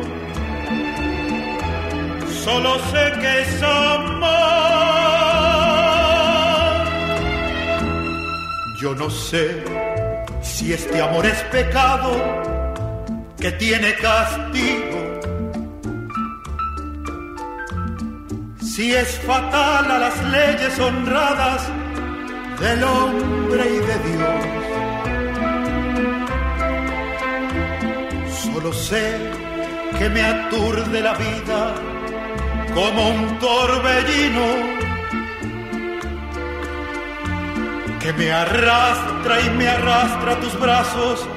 solo 2.44 2.76
sé 2.92 3.12
que 3.20 3.42
es 3.42 3.64
amor. 3.64 4.44
Yo 8.80 8.94
no 8.94 9.10
sé 9.10 9.64
si 10.44 10.74
este 10.74 11.02
amor 11.02 11.26
es 11.26 11.42
pecado 11.46 12.12
que 13.40 13.52
tiene 13.54 13.96
castigo. 13.96 14.93
Si 18.76 18.92
es 18.92 19.20
fatal 19.20 19.92
a 19.92 20.00
las 20.00 20.24
leyes 20.32 20.80
honradas 20.80 21.70
del 22.60 22.84
hombre 22.84 23.64
y 23.70 23.80
de 23.90 23.98
Dios. 24.10 24.44
Solo 28.44 28.74
sé 28.74 29.20
que 30.00 30.10
me 30.10 30.24
aturde 30.24 31.02
la 31.02 31.14
vida 31.14 31.76
como 32.74 33.10
un 33.10 33.38
torbellino 33.38 34.48
que 38.02 38.12
me 38.14 38.32
arrastra 38.32 39.40
y 39.40 39.50
me 39.52 39.68
arrastra 39.68 40.32
a 40.32 40.40
tus 40.40 40.60
brazos 40.60 41.30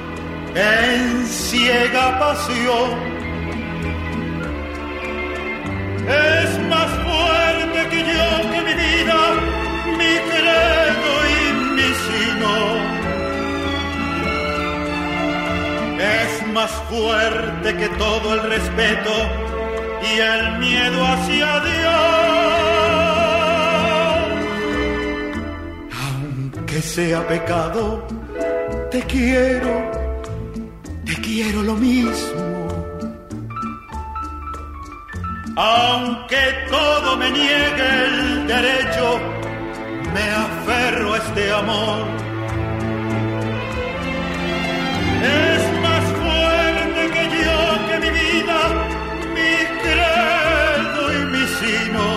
en 0.55 1.23
ciega 1.27 2.17
pasión. 2.17 3.17
Es 6.07 6.59
más 6.67 7.06
que 7.89 8.03
que 8.51 8.61
mi 8.67 8.73
vida, 8.73 9.19
mi 9.99 10.13
credo 10.29 11.11
y 11.35 11.41
mi 11.75 11.89
sino. 12.05 12.53
Es 15.99 16.31
más 16.53 16.71
fuerte 16.89 17.75
que 17.75 17.89
todo 17.89 18.33
el 18.35 18.41
respeto 18.55 19.13
y 20.09 20.19
el 20.19 20.59
miedo 20.59 21.05
hacia 21.05 21.59
Dios. 21.69 22.07
Aunque 26.05 26.81
sea 26.81 27.27
pecado, 27.27 28.07
te 28.91 29.01
quiero, 29.01 29.91
te 31.05 31.15
quiero 31.21 31.63
lo 31.63 31.75
mismo. 31.75 32.36
Aunque 35.59 36.37
todo 36.69 37.17
me 37.17 37.31
niegue 37.31 37.89
el 38.05 38.45
derecho, 38.45 39.19
me 40.13 40.29
aferro 40.29 41.15
a 41.15 41.17
este 41.17 41.51
amor. 41.51 42.05
Es 45.23 45.81
más 45.81 46.03
fuerte 46.21 47.01
que 47.15 47.23
yo, 47.43 47.59
que 47.87 47.97
mi 48.05 48.09
vida, 48.21 48.59
mi 49.33 49.53
credo 49.81 51.01
y 51.11 51.25
mi 51.33 51.45
sino. 51.57 52.07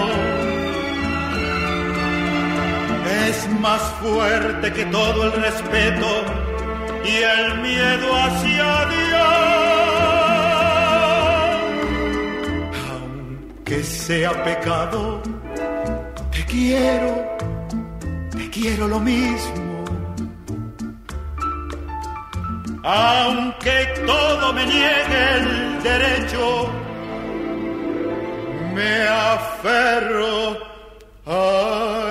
Es 3.26 3.48
más 3.58 3.80
fuerte 4.02 4.70
que 4.70 4.84
todo 4.84 5.24
el 5.24 5.32
respeto 5.32 6.08
y 7.06 7.16
el 7.16 7.58
miedo 7.62 8.16
hacia 8.16 8.84
Dios. 8.84 9.89
Aunque 13.70 13.84
sea 13.84 14.42
pecado, 14.42 15.22
te 16.32 16.44
quiero, 16.44 17.24
te 18.36 18.50
quiero 18.50 18.88
lo 18.88 18.98
mismo. 18.98 19.84
Aunque 22.82 23.94
todo 24.04 24.52
me 24.54 24.66
niegue 24.66 25.34
el 25.36 25.82
derecho, 25.84 26.68
me 28.74 29.06
aferro 29.06 30.58
a 31.26 32.09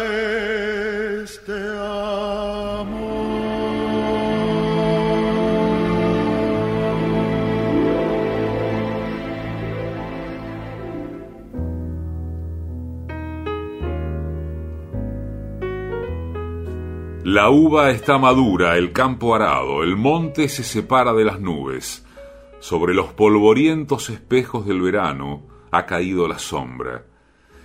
La 17.32 17.52
uva 17.52 17.92
está 17.92 18.18
madura, 18.18 18.76
el 18.76 18.92
campo 18.92 19.36
arado, 19.36 19.84
el 19.84 19.96
monte 19.96 20.50
se 20.50 20.64
separa 20.64 21.14
de 21.14 21.24
las 21.24 21.40
nubes. 21.40 22.04
Sobre 22.60 22.96
los 22.96 23.14
polvorientos 23.14 24.10
espejos 24.10 24.66
del 24.66 24.82
verano 24.82 25.44
ha 25.70 25.86
caído 25.86 26.28
la 26.28 26.40
sombra. 26.40 27.06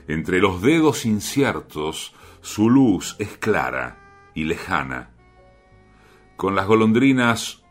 Entre 0.07 0.41
los 0.41 0.61
dedos 0.61 1.07
inciertos 1.07 2.15
su 2.43 2.69
luz 2.69 3.17
es 3.19 3.39
clara 3.39 4.33
y 4.35 4.45
lejana. 4.45 5.13
Con 6.37 6.55
las 6.55 6.67
golondrinas 6.67 7.65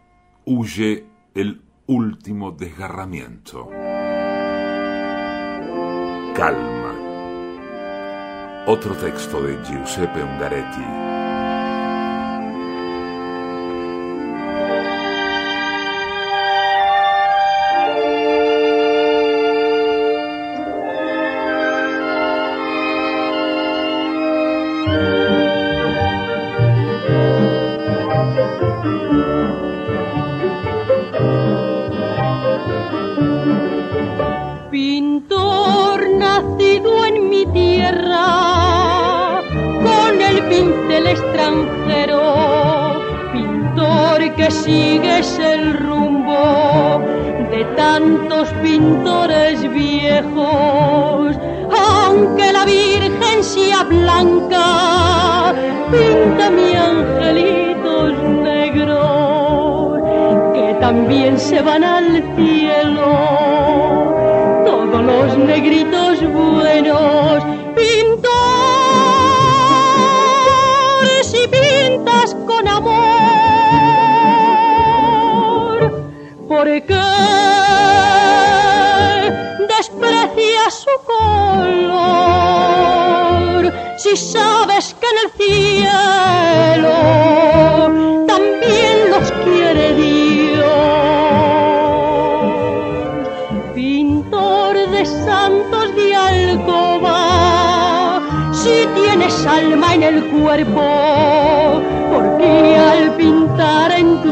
huye 0.45 1.05
el 1.35 1.61
último 1.85 2.53
desgarramiento. 2.53 3.69
Calma. 6.35 6.95
Otro 8.65 8.95
texto 8.95 9.43
de 9.43 9.59
Giuseppe 9.63 10.23
Ungaretti. 10.23 11.12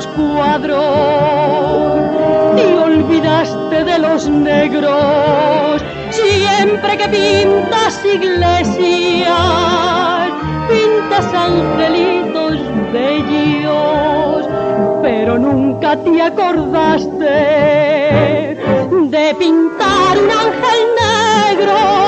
Tus 0.01 0.07
cuadros 0.13 2.01
te 2.55 2.77
olvidaste 2.79 3.83
de 3.83 3.99
los 3.99 4.27
negros, 4.29 5.83
siempre 6.09 6.97
que 6.97 7.07
pintas 7.07 8.03
iglesias, 8.05 9.29
pintas 10.69 11.33
angelitos 11.33 12.57
bellos, 12.91 14.47
pero 15.03 15.37
nunca 15.37 15.95
te 15.97 16.21
acordaste 16.21 17.25
de 19.15 19.35
pintar 19.37 20.17
un 20.17 20.31
ángel 20.31 20.79
negro. 20.99 22.00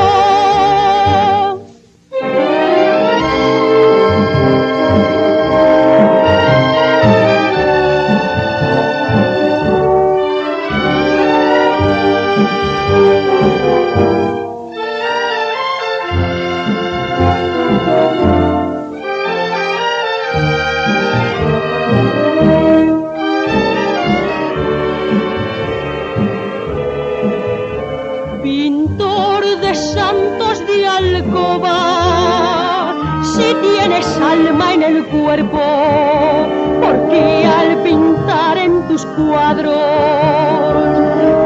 Porque 35.41 37.23
al 37.45 37.77
pintar 37.83 38.57
en 38.57 38.81
tus 38.87 39.05
cuadros 39.05 39.75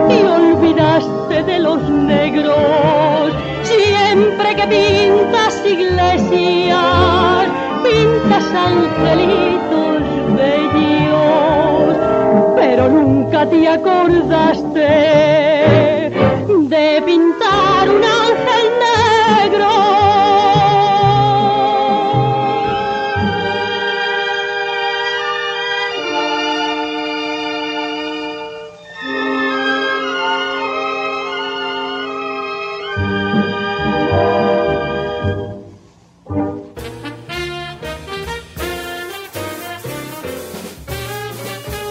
te 0.10 0.28
olvidaste 0.28 1.44
de 1.44 1.60
los 1.60 1.82
negros, 1.90 3.32
siempre 3.64 4.56
que 4.56 4.68
pintas 4.68 5.66
iglesias, 5.66 7.48
pintas 7.82 8.54
angelitos 8.54 10.02
bellos, 10.36 11.98
pero 12.58 12.90
nunca 12.90 13.50
te 13.50 13.70
acordaste 13.70 15.37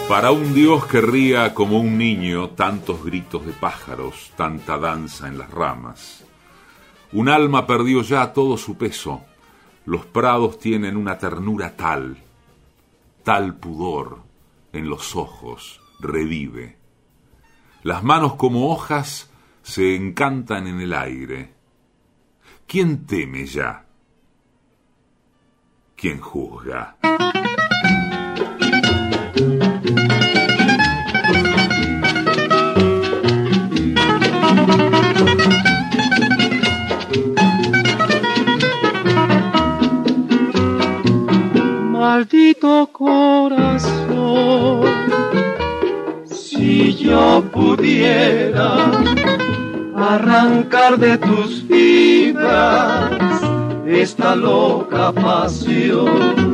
Para 0.09 0.31
un 0.31 0.53
Dios 0.53 0.85
que 0.85 1.01
ría 1.01 1.53
como 1.53 1.81
un 1.81 1.97
niño, 1.97 2.51
tantos 2.51 3.03
gritos 3.03 3.45
de 3.45 3.51
pájaros, 3.51 4.31
tanta 4.37 4.77
danza 4.77 5.27
en 5.27 5.37
las 5.37 5.51
ramas. 5.51 6.23
Un 7.11 7.27
alma 7.27 7.67
perdió 7.67 8.01
ya 8.03 8.31
todo 8.31 8.55
su 8.55 8.77
peso. 8.77 9.25
Los 9.85 10.05
prados 10.05 10.59
tienen 10.59 10.95
una 10.95 11.17
ternura 11.17 11.75
tal, 11.75 12.23
tal 13.23 13.55
pudor 13.55 14.23
en 14.71 14.87
los 14.89 15.13
ojos, 15.17 15.81
revive. 15.99 16.77
Las 17.83 18.01
manos 18.01 18.35
como 18.35 18.71
hojas 18.71 19.29
se 19.61 19.93
encantan 19.93 20.67
en 20.67 20.79
el 20.79 20.93
aire. 20.93 21.53
¿Quién 22.65 23.05
teme 23.05 23.45
ya? 23.45 23.85
¿Quién 25.97 26.21
juzga? 26.21 26.95
Maldito 42.59 42.89
corazón, 42.91 44.81
si 46.25 46.95
yo 46.95 47.43
pudiera 47.53 48.91
arrancar 49.95 50.97
de 50.97 51.19
tus 51.19 51.61
fibras 51.67 53.11
esta 53.85 54.35
loca 54.35 55.11
pasión, 55.11 56.51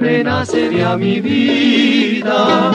renacería 0.00 0.96
mi 0.96 1.20
vida, 1.20 2.72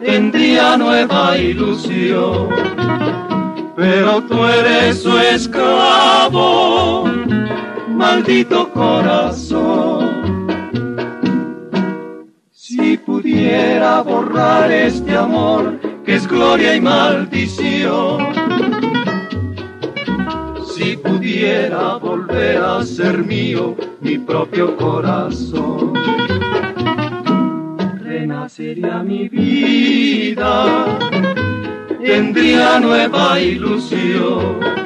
tendría 0.00 0.76
nueva 0.76 1.38
ilusión, 1.38 2.48
pero 3.76 4.20
tú 4.22 4.44
eres 4.44 5.00
su 5.00 5.16
esclavo 5.16 7.04
maldito 7.88 8.68
corazón. 8.72 10.15
Borrar 14.04 14.70
este 14.70 15.16
amor 15.16 15.80
que 16.04 16.14
es 16.14 16.26
gloria 16.28 16.76
y 16.76 16.80
maldición. 16.80 18.26
Si 20.74 20.96
pudiera 20.96 21.96
volver 21.96 22.58
a 22.58 22.84
ser 22.84 23.18
mío 23.18 23.74
mi 24.00 24.18
propio 24.18 24.76
corazón. 24.76 25.94
Renacería 28.02 29.02
mi 29.02 29.28
vida, 29.28 30.98
tendría 32.00 32.78
nueva 32.78 33.40
ilusión 33.40 34.76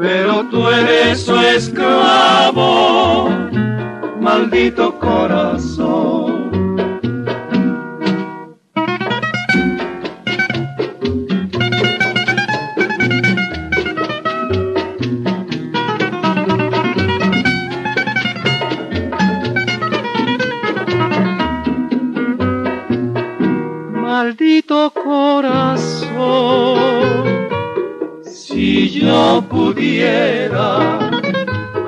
pero 0.00 0.46
tú 0.50 0.66
eres 0.66 1.20
su 1.20 1.36
esclavo, 1.36 3.28
maldito 4.18 4.98
corazón. 4.98 5.89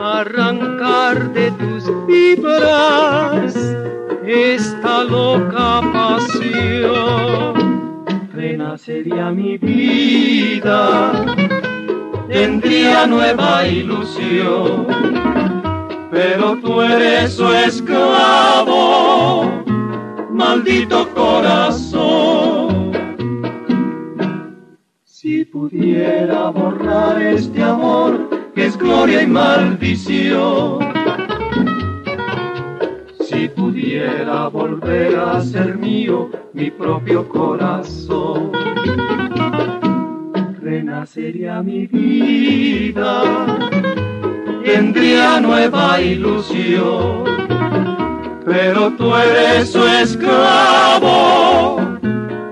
Arrancar 0.00 1.32
de 1.32 1.50
tus 1.52 1.84
fibras 2.06 3.54
esta 4.24 5.04
loca 5.04 5.80
pasión, 5.92 7.54
renacería 8.32 9.30
mi 9.30 9.58
vida, 9.58 11.12
tendría 12.28 13.06
nueva 13.06 13.66
ilusión, 13.66 14.86
pero 16.10 16.56
tú 16.58 16.82
eres 16.82 17.34
su 17.34 17.52
esclavo, 17.52 18.64
maldito 20.30 21.11
nueva 45.42 46.00
ilusión. 46.00 47.24
Pero 48.46 48.92
tú 48.92 49.14
eres 49.14 49.70
su 49.70 49.86
esclavo, 49.86 51.78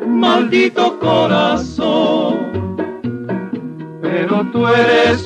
maldito 0.07 0.99
corazón 0.99 2.51
pero 4.11 4.45
tú 4.53 4.67
eres 4.67 5.23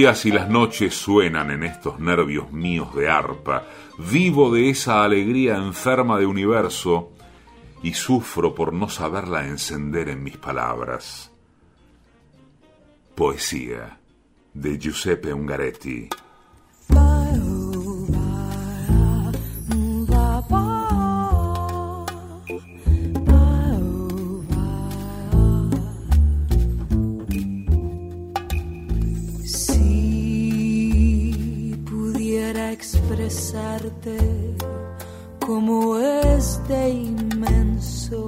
y 0.00 0.30
las 0.32 0.48
noches 0.48 0.94
suenan 0.94 1.50
en 1.50 1.62
estos 1.62 2.00
nervios 2.00 2.50
míos 2.52 2.94
de 2.94 3.10
arpa. 3.10 3.66
Vivo 3.98 4.50
de 4.50 4.70
esa 4.70 5.04
alegría 5.04 5.56
enferma 5.56 6.18
de 6.18 6.24
universo 6.24 7.12
y 7.82 7.92
sufro 7.92 8.54
por 8.54 8.72
no 8.72 8.88
saberla 8.88 9.46
encender 9.46 10.08
en 10.08 10.22
mis 10.22 10.38
palabras. 10.38 11.30
Poesía 13.14 14.00
de 14.54 14.78
Giuseppe 14.78 15.34
Ungaretti. 15.34 16.08
Expresarte 33.50 34.54
como 35.44 35.98
es 35.98 36.60
de 36.68 36.90
inmenso. 36.90 38.24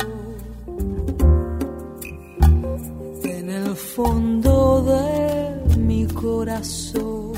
En 3.25 3.51
el 3.51 3.77
fondo 3.77 4.83
de 4.83 5.77
mi 5.79 6.07
corazón 6.07 7.33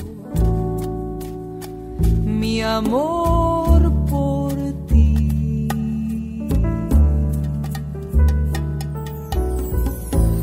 mi 2.25 2.63
amor 2.63 3.93
por 4.09 4.55
ti. 4.87 5.69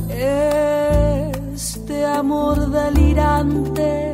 Este 0.10 2.06
amor 2.06 2.70
delirante 2.70 4.11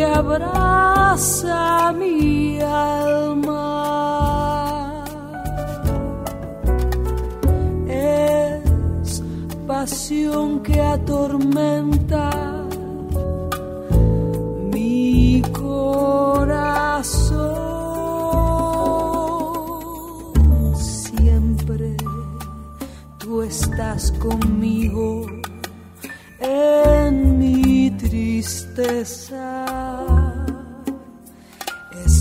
que 0.00 0.06
abraza 0.06 1.92
mi 1.92 2.58
alma 2.58 3.66
es 7.86 9.22
pasión 9.66 10.60
que 10.60 10.80
atormenta 10.80 12.30
mi 14.72 15.42
corazón 15.52 16.80
siempre 20.76 21.94
tú 23.18 23.42
estás 23.42 24.10
conmigo 24.12 25.26
en 26.40 27.38
mi 27.38 27.90
tristeza. 27.90 29.89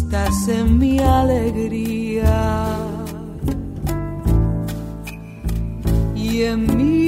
Es 0.10 0.16
estás 0.16 0.47
en 0.47 0.80
mi 0.80 0.97
alegría. 0.99 2.26
Y 6.16 6.41
en 6.43 6.78
mi 6.78 6.99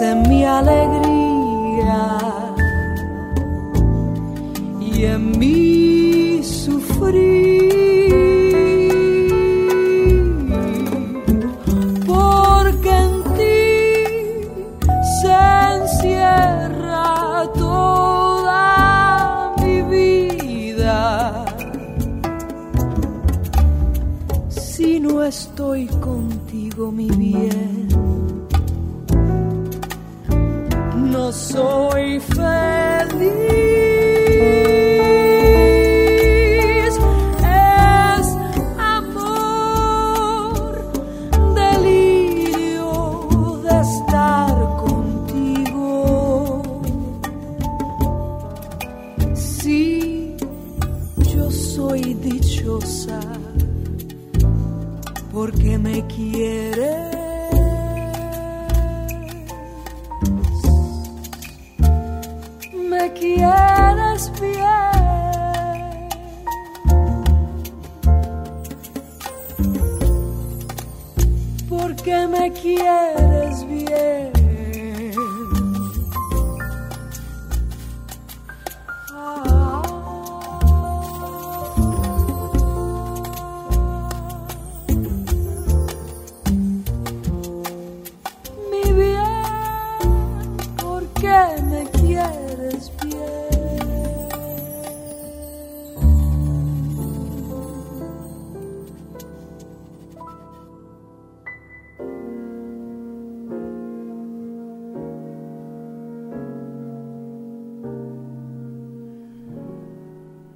En 0.00 0.22
mi 0.28 0.44
alegría 0.44 2.18
y 4.80 5.04
en 5.04 5.38
mi 5.38 6.40
sufrir. 6.42 7.68
Porque 12.06 12.90
en 12.90 13.24
ti 13.36 13.66
se 15.20 15.36
encierra 15.74 17.50
toda 17.54 18.62
mi 19.58 19.82
vida. 19.82 21.44
Si 24.48 25.00
no 25.00 25.24
estoy 25.24 25.86
contigo, 25.86 26.92
mi 26.92 27.10
bien, 27.10 27.77
soy 31.32 32.20
feliz. 32.20 32.87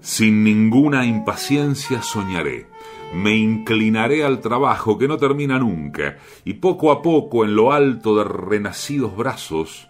Sin 0.03 0.43
ninguna 0.43 1.07
impaciencia 1.07 2.03
soñaré. 2.03 2.67
Me 3.15 3.37
inclinaré 3.37 4.25
al 4.25 4.41
trabajo 4.41 4.99
que 4.99 5.07
no 5.07 5.17
termina 5.17 5.61
nunca, 5.61 6.19
y 6.45 6.55
poco 6.55 6.91
a 6.91 7.03
poco 7.03 7.45
en 7.45 7.55
lo 7.55 7.73
alto 7.73 8.17
de 8.17 8.25
renacidos 8.25 9.17
brazos 9.17 9.89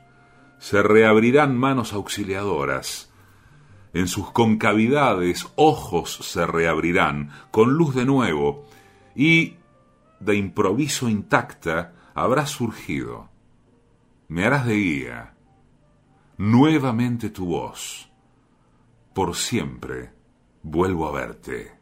se 0.59 0.83
reabrirán 0.83 1.57
manos 1.57 1.95
auxiliadoras. 1.95 3.11
En 3.95 4.07
sus 4.07 4.31
concavidades 4.31 5.49
ojos 5.57 6.19
se 6.21 6.47
reabrirán 6.47 7.31
con 7.51 7.73
luz 7.73 7.95
de 7.95 8.05
nuevo, 8.05 8.67
y 9.17 9.55
de 10.21 10.37
improviso 10.37 11.09
intacta 11.09 11.95
habrá 12.15 12.45
surgido. 12.45 13.31
Me 14.29 14.45
harás 14.45 14.67
de 14.67 14.75
guía. 14.75 15.35
Nuevamente 16.37 17.31
tu 17.31 17.47
voz 17.47 18.12
por 19.15 19.37
siempre 19.37 20.11
vuelvo 20.63 21.09
a 21.09 21.13
verte. 21.13 21.82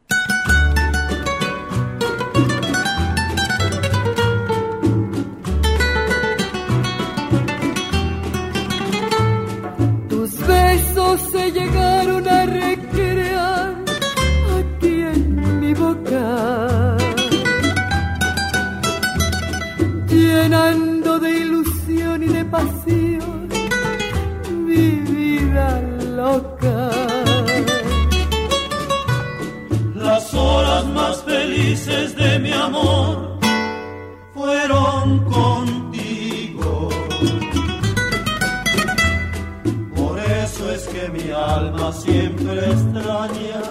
Siempre 41.92 42.58
extraña 42.70 43.62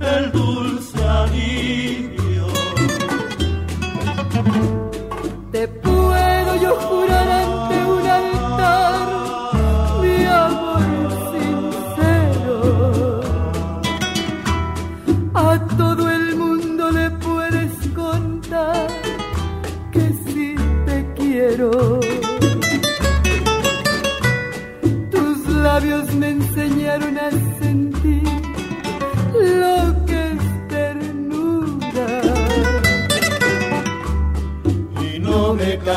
el 0.00 0.32
dulce 0.32 1.02
alivio. 1.04 2.46
Te 5.50 5.68
puedo 5.68 6.56
yo 6.60 6.74
jurar 6.76 7.28
ante 7.30 7.84
un 7.94 8.06
altar 8.06 8.94
mi 10.02 10.24
amor 10.24 10.82
sincero. 11.32 12.56
A 15.34 15.66
todo 15.76 16.10
el 16.10 16.36
mundo 16.36 16.90
le 16.90 17.10
puedes 17.10 17.88
contar 17.94 18.88
que 19.92 20.12
sí 20.24 20.54
te 20.86 21.12
quiero. 21.14 22.11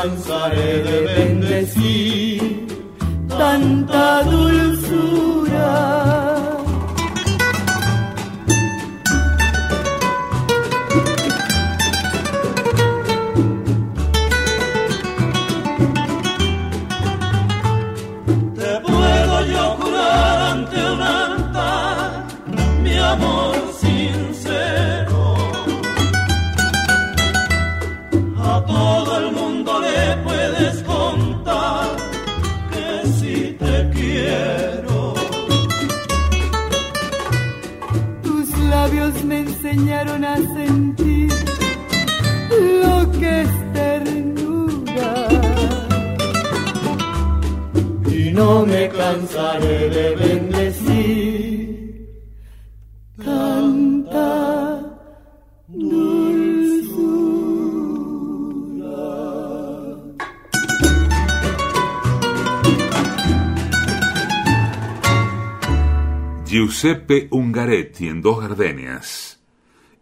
Cansaré 0.06 0.82
de 0.82 1.00
bendecir 1.00 1.15
Giuseppe 66.86 67.26
Ungaretti 67.32 68.06
en 68.06 68.22
Dos 68.22 68.40
Gardenias. 68.40 69.42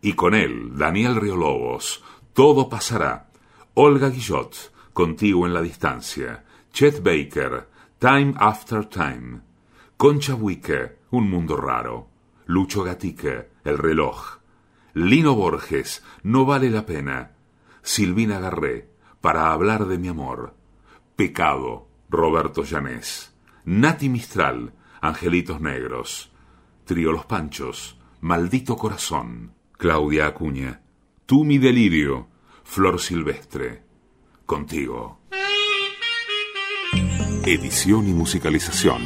Y 0.03 0.12
con 0.12 0.35
él, 0.35 0.76
Daniel 0.76 1.16
Riolobos, 1.16 2.05
Todo 2.35 2.68
pasará. 2.68 3.30
Olga 3.72 4.11
Guillot, 4.11 4.70
Contigo 4.93 5.47
en 5.47 5.55
la 5.55 5.62
distancia. 5.62 6.45
Chet 6.74 7.03
Baker, 7.03 7.70
Time 7.99 8.35
After 8.37 8.85
Time. 8.85 9.41
Concha 9.97 10.35
Buique, 10.35 10.99
Un 11.11 11.30
mundo 11.30 11.57
raro. 11.57 12.09
Lucho 12.45 12.85
Gatique, 12.85 13.49
El 13.64 13.78
reloj. 13.78 14.41
Lino 14.93 15.35
Borges, 15.35 16.05
No 16.22 16.45
vale 16.45 16.68
la 16.68 16.85
pena. 16.85 17.30
Silvina 17.80 18.41
Garré, 18.41 18.91
Para 19.22 19.53
hablar 19.53 19.87
de 19.87 19.97
mi 19.97 20.09
amor. 20.09 20.55
Pecado, 21.16 21.89
Roberto 22.11 22.62
Llanés. 22.62 23.35
Nati 23.64 24.11
Mistral, 24.11 24.74
Angelitos 25.01 25.62
Negros. 25.62 26.34
Trío 26.85 27.12
Los 27.12 27.24
Panchos, 27.24 27.99
Maldito 28.20 28.76
Corazón, 28.76 29.55
Claudia 29.72 30.26
Acuña, 30.26 30.82
Tú 31.24 31.43
mi 31.43 31.57
delirio, 31.57 32.28
Flor 32.62 33.01
Silvestre, 33.01 33.82
Contigo. 34.45 35.20
Edición 37.47 38.07
y 38.07 38.12
musicalización, 38.12 39.03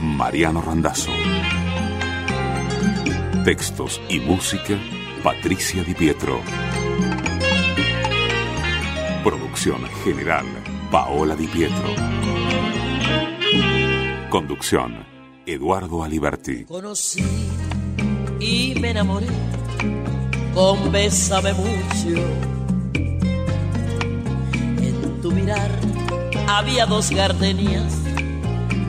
Mariano 0.00 0.60
Randazzo. 0.60 1.12
Textos 3.44 4.02
y 4.10 4.20
música, 4.20 4.78
Patricia 5.22 5.82
Di 5.82 5.94
Pietro. 5.94 6.40
Producción 9.22 9.82
general, 10.04 10.44
Paola 10.90 11.34
Di 11.34 11.46
Pietro. 11.46 11.88
Conducción, 14.28 15.13
Eduardo 15.46 16.02
Aliberti. 16.02 16.64
conocí 16.64 17.24
y 18.40 18.74
me 18.80 18.90
enamoré 18.90 19.26
con 20.54 20.90
Bésame 20.90 21.52
mucho. 21.52 22.22
En 24.82 25.20
tu 25.20 25.30
mirar 25.30 25.70
había 26.48 26.86
dos 26.86 27.10
gardenias 27.10 27.92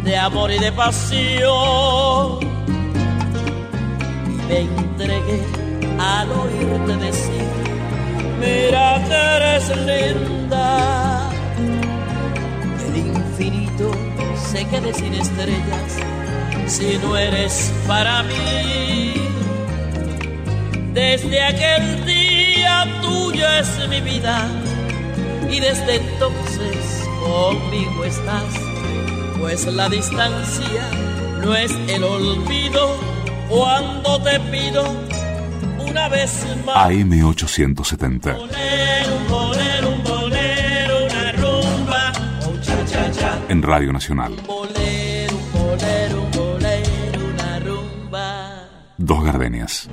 de 0.03 0.17
amor 0.17 0.51
y 0.51 0.59
de 0.59 0.71
pasión. 0.71 2.39
Y 4.27 4.47
me 4.47 4.59
entregué 4.61 5.41
al 5.99 6.31
oírte 6.31 6.97
decir, 6.97 7.47
mira 8.39 9.03
que 9.07 9.15
eres 9.15 9.69
linda. 9.77 11.29
El 12.87 12.97
infinito 12.97 13.91
se 14.51 14.65
quede 14.67 14.93
sin 14.93 15.13
estrellas 15.13 15.97
si 16.67 16.97
no 16.97 17.15
eres 17.17 17.73
para 17.87 18.23
mí. 18.23 19.13
Desde 20.93 21.41
aquel 21.43 22.05
día 22.05 22.85
tuyo 23.01 23.47
es 23.49 23.89
mi 23.89 24.01
vida 24.01 24.47
y 25.49 25.59
desde 25.59 25.95
entonces 25.95 27.07
conmigo 27.23 28.05
estás, 28.05 28.53
pues 29.39 29.65
la 29.65 29.89
distancia 29.89 30.89
no 31.41 31.55
es 31.55 31.71
el 31.87 32.03
olvido 32.03 32.97
cuando 33.49 34.21
te 34.23 34.39
pido 34.39 34.83
una 35.87 36.09
vez 36.09 36.45
más. 36.65 36.75
AM870. 36.89 38.37
Bolero, 38.37 39.15
un 39.15 39.27
bolero, 39.27 39.89
un 39.89 40.03
bolero, 40.03 41.05
una 41.05 41.31
rumba, 41.33 42.11
un 42.47 42.61
cha 42.61 42.85
cha 42.85 43.11
cha. 43.11 43.39
En 43.49 43.61
Radio 43.61 43.91
Nacional. 43.93 44.33
Dos 48.97 49.23
Gardenias. 49.23 49.89